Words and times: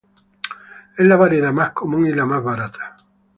Es 0.97 1.07
la 1.07 1.15
variedad 1.15 1.53
más 1.53 1.73
común 1.73 2.07
y 2.07 2.11
la 2.11 2.25
más 2.25 2.41
barata. 2.43 2.95